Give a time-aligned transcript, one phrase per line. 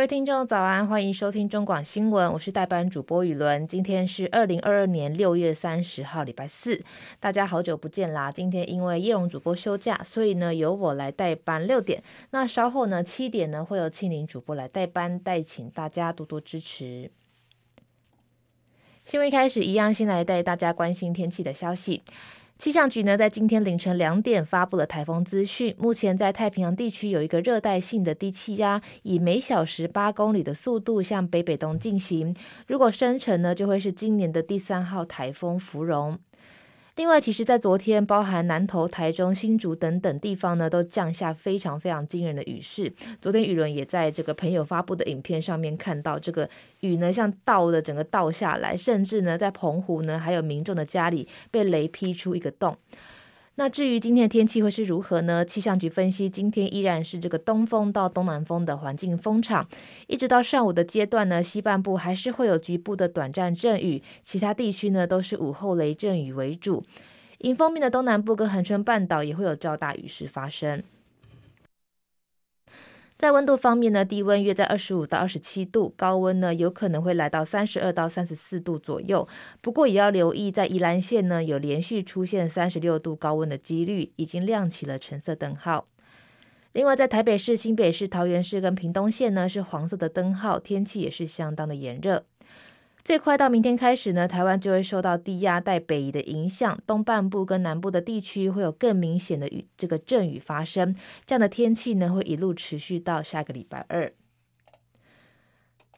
[0.00, 3.68] 各位听众早安，欢迎收听中广新闻，我是代班主播雨伦。
[3.68, 6.82] 今天是二零二二年六月三十号，礼拜四，
[7.20, 8.32] 大家好久不见啦！
[8.32, 12.02] 今天因为叶荣主播休假，所以呢由我来代班六点。
[12.30, 17.10] 那稍后呢七点呢会有庆林主播来代班，代请大家多多支持。
[19.04, 22.02] 新闻开始一样，先来带大家关心天气的消息。
[22.60, 25.74] 气象局呢，在今天凌晨两点发布了台风资讯。
[25.78, 32.36] 目前在太平洋地区有一个热带性的低气压，以每小时八公里的速度向北北东进行。
[32.66, 36.18] 如果生成呢，就会是今年的第三号台风芙蓉。
[36.96, 42.92] 另外，其实，在昨天，包含南投、台中、新竹等等地方呢，都降下非常非常惊人的雨势。
[43.20, 46.48] 昨天，雨伦也在这个朋友发布的影片上面看到，这个
[46.80, 52.76] 雨呢，像倒的整个倒下来，甚至呢，在澎湖呢，还有民众的家里被雷劈出一个洞。
[53.56, 55.44] 那至于今天的天气会是如何呢？
[55.44, 59.68] 气象局分析，今天依然是这个东风到东南风的环境风场，
[60.06, 66.82] 一直到上午的阶段呢，西半部还是会有局部的短暂阵雨，其他地区呢都是午后雷阵雨为主。
[67.40, 70.82] 迎风面的东南部跟恒春半岛也会有较大雨势发生。
[73.20, 79.28] 在温度方面呢，低温约在二十五到二十七度，高温呢有可能会来到三十二到三十四度左右。
[79.60, 85.86] 不过也要留意，在宜兰县呢有连续出现三十六度高温的几率，已经亮起了橙色灯号。
[86.72, 92.24] 另外，在台北市、新北市、桃园市跟屏东县呢是黄色的灯号，天气也是相当的炎热。
[93.02, 100.94] 最快到明天开始呢，台湾就会受到低压带北移的影响，东半部跟南部的地区会有更明显的雨，这个阵雨发生。
[101.24, 104.12] 这样的天气呢，会一路持续到下个礼拜二。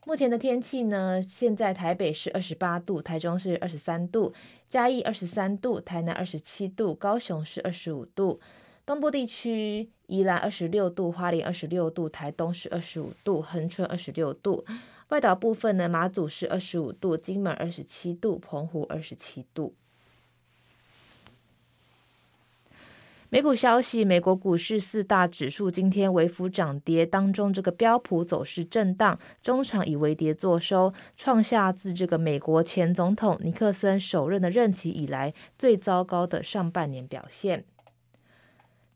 [0.06, 4.32] 目前的天气呢，现在台北是二十八度，台中是二十三度，
[4.68, 8.40] 嘉义二十三度，台南二十七度，高雄是二十五度，
[8.86, 14.64] 东部地区宜兰二十六度，花莲二十六度，台东是二十五度，恒春二十六度。
[15.12, 19.74] 外岛部分呢，马祖是二十五度，金门二十七度，澎湖二十七度。
[23.28, 37.66] 美股消息，美国股市四大指数今天微幅涨跌，当中这个标普走势震荡，中场以微跌作收，创下自这个美国前总统尼克森首任的任期以来最糟糕的上半年表现。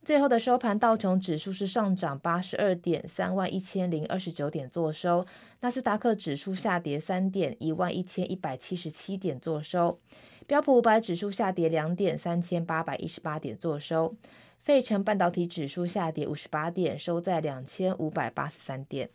[0.06, 5.26] 最后的收盘，道琼指数是上涨八十二点，三万一千零二十九点作收；
[5.62, 9.98] 纳斯达克指数下跌三点，一万一千一百七十七点作收；
[10.46, 14.14] 标普五百指数下跌两点，三千八百一十八点作收；
[14.60, 19.10] 费城半导体指数下跌五十八点，收在两千五百八十三点。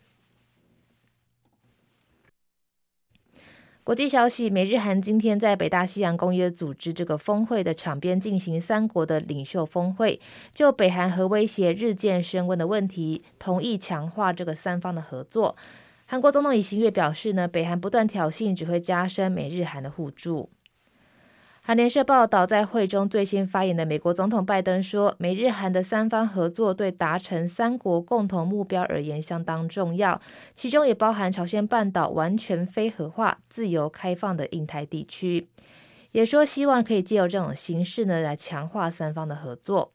[3.84, 10.20] 国际消息：美日韩今天在北大西洋公约组织这个峰会的场边进行三国的领袖峰会，
[10.54, 15.56] 就北韩核威胁日渐升温的问题，同意强化这个三方的合作。
[16.06, 20.48] 韩国总统尹锡悦表示呢，北韩不断挑衅只会加深美日韩的互助。
[21.64, 30.20] 韩联社报道，在会中最先发言的美国总统拜登说，美日韩的三方合作对达成三国共同目标而言相当重要，
[30.56, 35.46] 其中也包含朝鲜半岛完全非核化、自由开放的印太地区。
[36.10, 39.92] 也说希望可以借由这种形式呢，来强化三方的合作。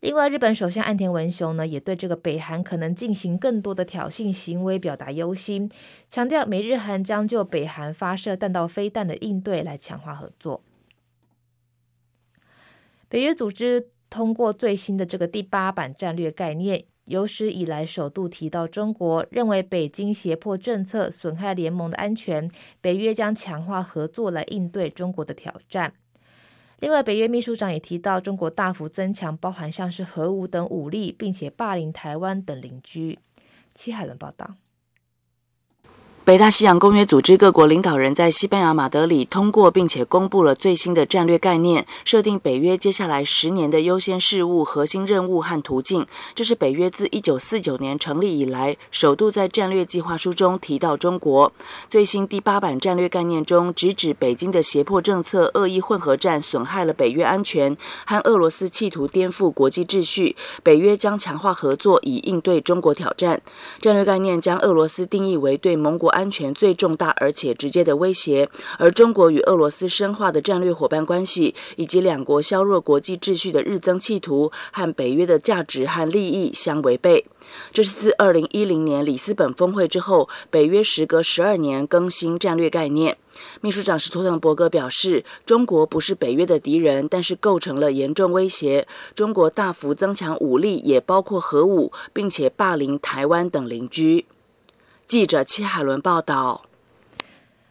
[0.00, 5.70] 另外，日本首相岸田文雄呢，也对这个北韩可能进行更多的挑衅行为表达忧心，
[6.08, 10.60] 强调美日韩将就北韩发射弹道飞弹的应对来强化合作。
[13.10, 22.48] 北约组织通过最新的这个第八版战略概念，有史以来首度提到中国，认为北京胁迫政策损害联盟的安全，
[22.80, 25.92] 北约将强化合作来应对中国的挑战。
[26.78, 33.18] 另外，北约秘书长也提到，中国大幅增强包含像是核武等武力，并且霸凌台湾等邻居。
[33.74, 34.54] 戚海伦报道。
[36.22, 46.06] 北大西洋公约组织各国领导人在西班牙马德里通过并且公布了最新的战略概念，设定北约接下来十年的优先事务、核心任务和途径。
[46.34, 51.50] 这是北约自一九四九年成立以来首度在战略计划书中提到中国。
[51.88, 57.74] 最新第八版战略概念中，直指北京的胁迫政策、恶意混合战损害了北约安全，
[58.04, 60.36] 和俄罗斯企图颠覆国际秩序。
[60.62, 63.40] 北约将强化合作以应对中国挑战。
[63.80, 66.30] 战略概念将俄罗斯定义为对盟国安。
[66.30, 68.48] 全最重大而且直接的威胁，
[68.78, 77.26] 而中国与俄罗斯深化的战略伙伴关系，以及两国削弱国际秩序的日增企图，和北约的价值和利益相违背。
[77.72, 83.18] 这是自二零一零年里斯本峰会之后，北约时隔十二年更新战略概念。
[83.60, 88.86] 秘书长史托滕伯格表示，中国不是北约的敌人，但是构成了严重威胁。
[89.16, 94.26] 中国大幅增强武力，也包括核武，并且霸凌台湾等邻居。
[95.10, 96.66] 记者戚海伦报道。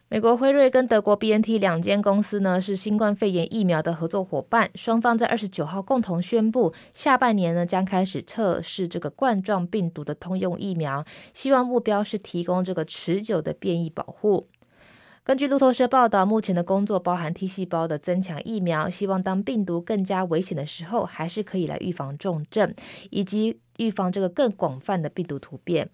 [0.09, 14.49] 美国辉瑞跟德国 BNT 两间公司呢，是新冠肺炎疫苗的合作伙伴，双方在二十九号共同宣布，下半年呢将开始测试这个冠状病毒的通用疫苗，希望目标是提供这个持久的变异保护。
[15.23, 22.75] 根据路透社报道，目前的工作包含 T 细胞的增强疫苗，希望当病毒更加危险的时候，还是可以来预防重症，
[23.11, 25.89] 以及预防这个更广泛的病毒突变。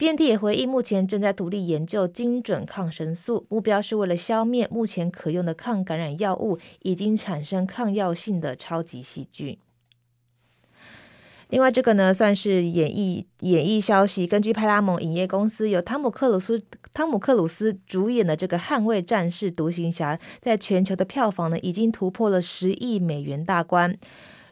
[0.00, 9.58] BNT 也回应，目前正在独立研究精准抗生素，目标是为了消灭目前可用的抗感染药物已经产生抗药性的超级细菌。
[11.50, 16.62] 另外，这个呢算是演艺演艺消息，根据派拉蒙影业公司由汤姆克鲁斯
[16.94, 23.98] 汤姆克鲁斯主演的这个《捍卫战士：独行侠》在全球的票房呢已经突破了十亿美元大关。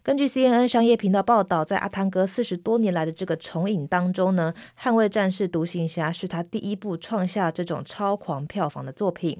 [0.08, 9.38] 根据 CNN 商业频道报道，在阿汤哥四十多年来的这个重影当中呢，《捍卫战士：独行侠》是他第一部创下这种超狂票房的作品，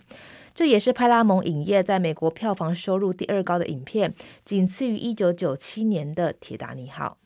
[0.55, 7.17] 这也是派拉蒙影业在美国票房收入第二高的影片，仅次于一九九七年的《铁达尼号》。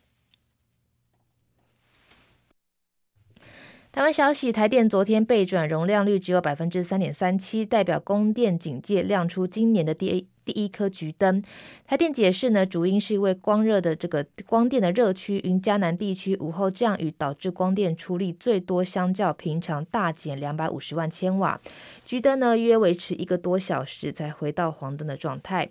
[3.90, 11.42] 台湾消息，台电昨天备转容量率只有百分之三点三七，代表供电警戒亮出今年的第一第一颗橘灯。
[11.86, 21.60] 台电解释呢，主因是因为光热的这个光电的热区云嘉南地区午后降雨，导致光电出力最多，相较平常大减两百五十万千瓦。
[22.04, 25.70] 橘灯呢约维持一个多小时才回到黄灯的状态。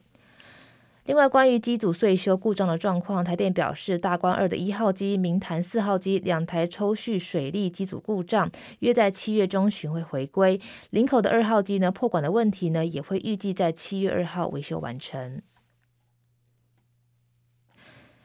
[1.11, 8.49] 另外，关于机组岁修故障的状况，台电表示，大关二的一号机、明潭四号机两台抽蓄水力机组故障，
[8.79, 10.57] 约在七月中旬会回归。
[10.91, 15.41] 林口的二号机呢，破管的问题呢，也会预计在七月二号维修完成。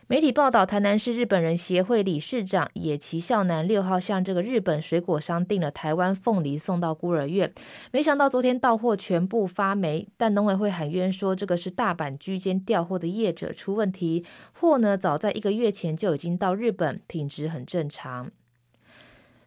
[0.08, 7.52] 媒体报道，台南市日本人协会理事长野崎孝男六号向这个日本水果商订了台湾凤梨送到孤儿院，
[7.90, 18.30] 没想到昨天到货全部发霉，但农委会喊冤说这个是大阪居间调货的业者出问题，货呢早在一个月前就已经到日本，品质很正常。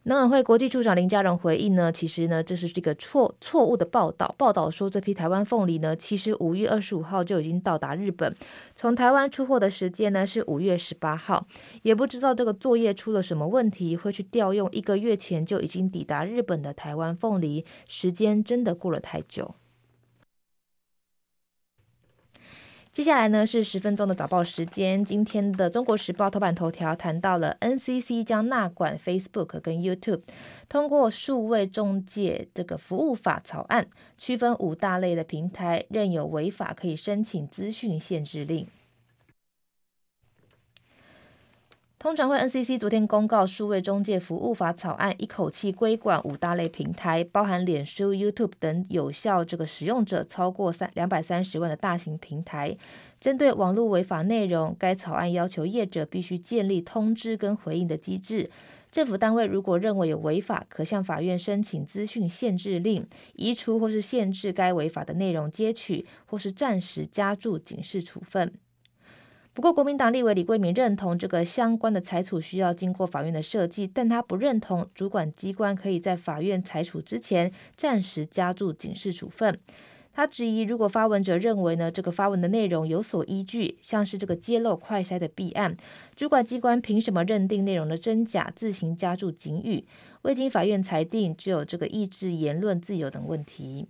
[0.10, 4.34] 农委会国际处长林佳龙回应呢，其实呢，这是这个错错误的报道。
[4.40, 8.34] 报道说这批台湾凤梨呢，其实五月二十五号就已经到达日本，
[8.76, 11.46] 从台湾出货的时间呢是五月十八号，
[11.84, 19.54] 也不知道这个作业出了什么问题，会去调用一个月前就已经抵达日本的台湾凤梨，时间真的过了太久。
[22.92, 25.06] 接下来呢是十分钟的早报时间。
[25.06, 30.24] 今天的《中国时报》头版头条谈到了 NCC 将纳管 Facebook 跟 YouTube，
[30.68, 33.88] 通过数位中介这个服务法草案，
[34.18, 38.68] 区分五大类的平台，任有违法可以申请资讯限制令。
[42.00, 52.78] 通常会 NCC 昨天公告，数位中介服务法草案一口气规管五大类平台，包含脸书、YouTube 等有效这个使用者超过三两百三十万的大型平台。
[53.20, 58.50] 针对网络违法内容，该草案要求业者必须建立通知跟回应的机制。
[58.90, 68.54] 政府单位如果认为有违法，可向法院申请资讯限制令，移除或是限制该违法的内容接取，或是暂时加注警示处分。
[69.60, 79.60] 不过，国民党立委李贵敏认同这个相关的裁处需要经过法院的设计，但他不认同主管机关可以在法院裁处之前暂时加注警示处分。
[80.14, 85.76] 他质疑，如果发文者认为呢，这个发文的内容有所依据，像是这个揭露快筛的弊案，
[86.16, 89.84] 主管机关凭什么认定内容的真假，自行加注警语？
[90.22, 93.90] 未经法院裁定，只有这个抑制言论自由等问题。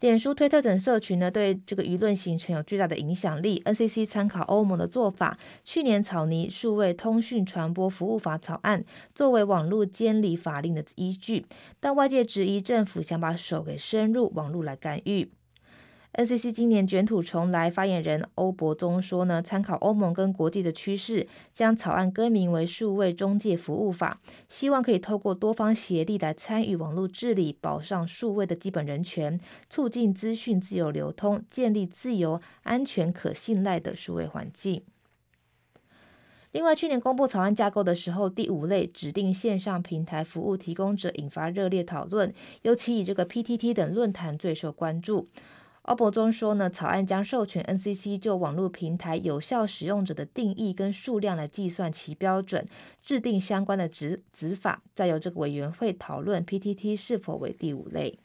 [0.00, 3.62] 脸书、推特等社群呢，对这个舆论形成有巨大的影响力。
[3.64, 8.84] NCC 参考欧盟的做法，去年草拟数位通讯传播服务法草案，
[9.14, 11.46] 作为网络监理法令的依据。
[11.80, 15.30] 但外界质疑政府想把手给伸入网络来干预。
[16.16, 34.84] NCC 今年卷土重来，发言人欧博宗说呢，参考欧盟跟国际的趋势，将草案更名为数位中介服务法，希望可以透过多方协力来参与网络治理，保障数位的基本人权，促进资讯自由流通，建立自由、安全、可信赖的数位环境。
[36.52, 45.28] 另外，去年公布草案架构的时候，第五类指定线上平台服务提供者引发热烈讨论，尤其以这个 PTT 等论坛最受关注。
[45.84, 52.66] 欧博中说呢，草案将授权 NCC 就网络平台有效使用者的定义跟数量来计算其标准，
[53.02, 58.18] 制定相关的执执法，再由这个委员会讨论 PTT 是否为第五类。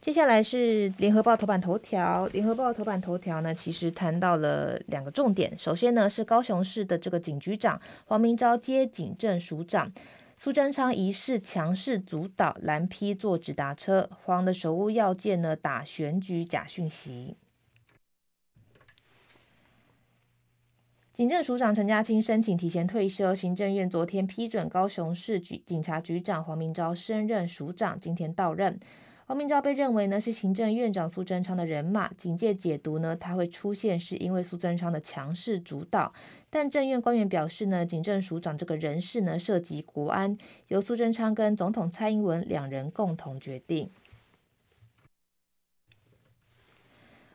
[0.00, 2.26] 接下来是联合报头版头条。
[2.28, 5.52] 联合报头版头条呢，其实谈到了两个重点。
[5.58, 9.92] 首先呢，是高雄市的这个警局长黄明昭接警政署长，
[10.38, 17.36] 苏贞昌疑似强势阻导蓝批坐直达车，黄的首务要件呢，打选举假讯息。
[21.14, 28.78] 警政署长陈家钦申请提前退休，行政院昨天批准高雄市局警察局长黄明昭升任署长，今天到任。
[29.26, 36.12] 黄明昭被认为呢是行政院长苏贞昌的人马，警界解读呢他会出现是因为苏贞昌的强势主导，
[36.48, 43.90] 但政院官员表示呢，警政署长这个人事呢涉及国安，由苏贞昌跟总统蔡英文两人共同决定。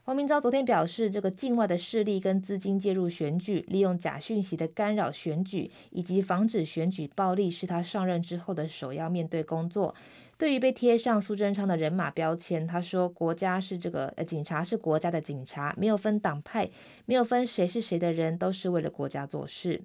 [0.04, 9.94] 黄明昭昨天表示，这个境外的势力跟资金介入选举，利用假讯息的干扰选举以及防止选举暴力，是他上任之后的首要面对工作。
[10.42, 16.68] 对于被贴上苏贞昌的人马标签，他说：“国家是这个，呃，警察是国家的警察，没有分党派，
[17.06, 19.84] 没有分谁是谁的人，都是为了国家做事。”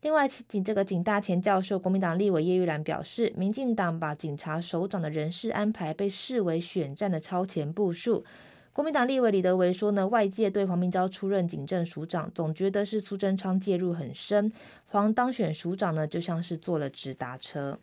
[0.00, 8.24] 另外，警这个警大前教授、国民党立委叶玉兰表示，民进党把警察首长的人事安排被视为选战的超前部署。
[8.72, 14.50] 国民党立委李德维说呢，外界对黄明昭出任警政署长，总觉得是苏贞昌介入很深，
[14.86, 17.78] 黄当选署长呢，就像是坐了直达车。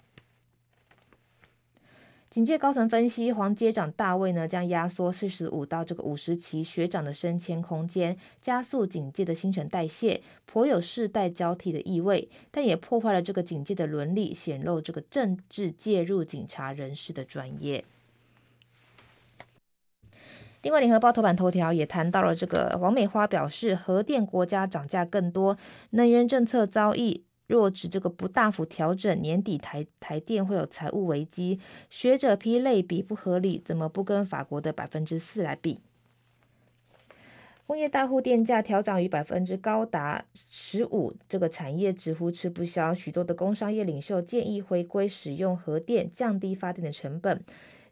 [2.32, 17.84] 警界高层分析，黄接长大位呢，将压缩四十五到这个五十期学长的升迁空间，加速警界的新陈代谢，颇有世代交替的意味，但也破坏了这个警界的伦理，显露这个政治介入警察人事的专业。
[20.62, 25.58] 另外，联合报头版头条也谈到了这个王美花表示，核电国家涨价更多，
[25.90, 27.26] 能源政策遭遇。
[27.52, 31.60] 若指这个不大幅调整，年底台台电会有财务危机。
[31.90, 35.82] 学者批类比不合理，怎么不跟法国的百分之四来比？
[37.68, 42.94] 工业大户电价调涨逾百分之高达十五，这个产业直呼吃不消。
[42.94, 47.44] 许多的工商业领袖建议回归使用核电，降低发电的成本。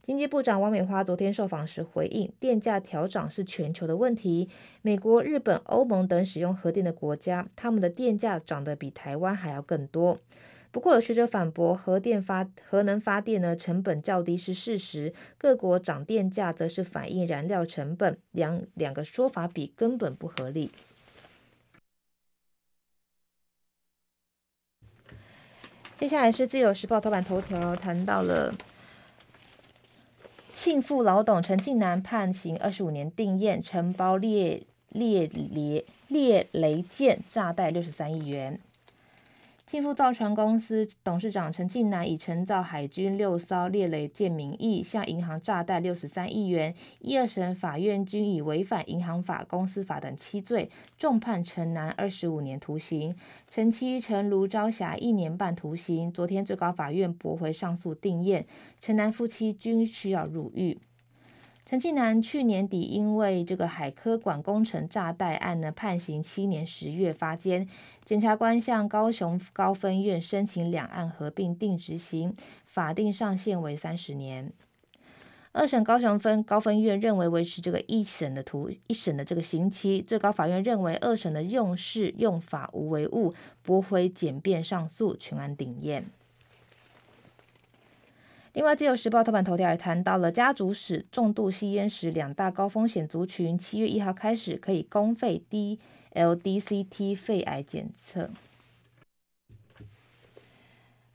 [0.09, 4.49] 经济部长王美花昨天受访时回应，电价调涨是全球的问题。
[4.81, 10.17] 美国、日本、欧盟等使用核电的国家，他们的电价涨得比台湾还要更多。
[10.71, 20.71] 不过有学者反驳，核电发核能发电呢，成本较低是事实，各国涨电价则是反映燃料成本，两两个说法比根本不合理。
[25.97, 28.51] 接下来是自由时报头版头条，谈到了。
[30.61, 38.59] 庆富老董陈庆南判刑二十五年定谳，承包猎猎猎猎雷舰炸弹六十三亿元。
[39.69, 46.73] 庆富造船公司董事长陈庆南以承造海军六艘猎雷舰名义，向银行诈贷六十三亿元。
[47.01, 53.15] 一二审法院均以违反银行法、公司法等七罪，重判陈南二十五年徒刑，
[53.47, 56.11] 陈妻陈卢朝霞一年半徒刑。
[56.11, 58.45] 昨天最高法院驳回上诉定谳，
[58.81, 60.79] 陈南夫妻均需要入狱。
[61.69, 67.69] 陈庆南去年底因为这个海科馆工程诈贷案呢，判刑七年十月发监，
[68.03, 72.35] 检察官向高雄高分院申请两案合并定执行，
[72.65, 74.51] 法定上限为三十年。
[75.51, 86.05] 二审高雄分高分院认为维持这个一审的图一审的这个刑期，最高法院认为二审的用事用法无违误，驳回简便上诉，全案定谳。
[88.53, 98.29] 另外，《自由时报》头版头条也谈到了家族史、重度吸烟史两大高风险族群，七月一号开始可以公费 DLDCT 肺癌检测。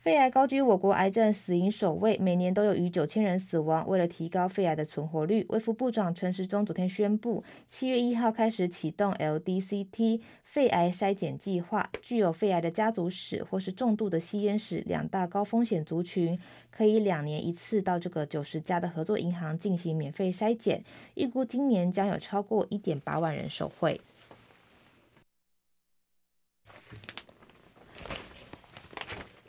[0.05, 3.89] 肺癌高居我国癌症死因首位，每年都有逾九千人死亡。
[3.89, 11.89] 为了提高肺癌的存活率，卫福部长陈时中昨天宣布，七月一号开始启动 LDCT 肺癌筛检计划。
[12.03, 16.39] 具有肺癌的家族史或是重度的吸烟史两大高风险族群，
[16.71, 20.85] 可以两年一次到这个九十家的合作银行进行免费筛检。
[21.15, 23.99] 预估今年将有超过一点八万人受惠。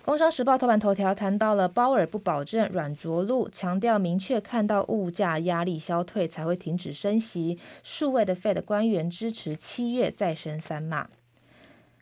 [0.05, 7.57] 工商时报头版头条谈到了鲍尔不保证软着陆，强调明确看到物价压力消退才会停止升息。
[7.81, 11.09] 数位的 Fed 官员支持七月再升三码。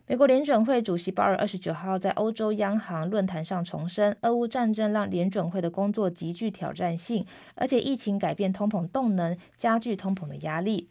[0.06, 10.90] 美国联准会主席鲍尔二十九号在欧洲央行论坛上重申，俄乌战争让联准会的工作极具挑战性，而且疫情改变通膨动能，加剧通膨的压力。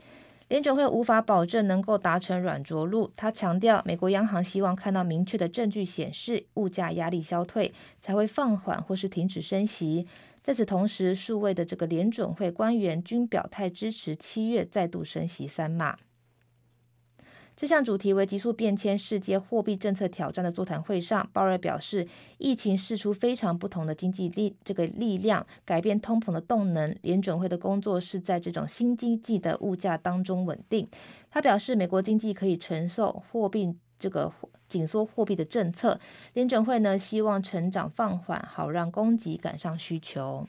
[0.53, 3.11] 联准会无法保证能够达成软着陆。
[3.17, 10.07] 他强调，美国央行希望看到明确的证据显示物价压力消退，才会放缓或是停止升息。
[10.43, 15.97] 在此同时，数位的这个联准会官员均表态支持七月再度升息三码。
[17.55, 26.97] 这项主题为急速变迁世界货币政策挑战的座谈会上，鲍尔表示，疫情释出非常不同的经济力这个力量，改变通膨的动能。
[27.03, 30.89] 联准会的工作是在这种新经济的物价当中稳定。
[31.31, 34.33] 他表示，美国经济可以承受货币这个
[34.69, 36.01] 紧缩货币的政策。
[36.33, 40.47] 联准会呢，希望成长放缓，好让供给赶上需求。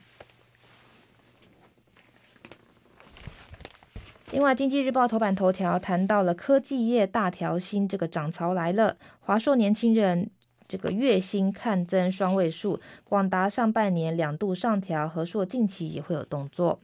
[4.33, 8.97] 另外，《经济日报》头版头条谈到了科技业大调薪，这个涨潮来了。
[9.19, 10.27] 华硕年轻人
[10.67, 16.79] 这个月薪看增双位数，广达上半年两度上调，和硕近期也会有动作。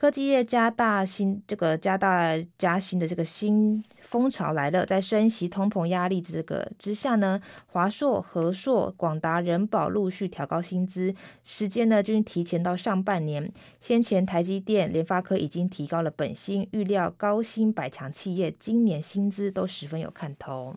[0.00, 4.86] 科技业加大薪，这个加大加薪的这个新风潮来了。
[4.86, 11.12] 在升息、通膨压力这个之下呢，华硕、和硕、广达、人保陆续调高薪资，
[11.42, 13.52] 时间呢均提前到上半年。
[13.80, 20.76] 先前台积电、联发科已经提高了本薪，预料高薪百强企业今年薪资都十分有看头。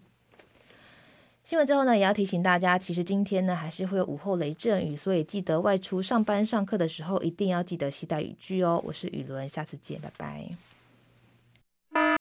[1.51, 8.81] 新闻之后呢，也要提醒大家，其实今天呢还是会有午后雷阵雨，所以记得外出上班上课的时候，一定要记得携带雨具哦。
[8.85, 10.47] 我是雨伦，下次见，拜拜。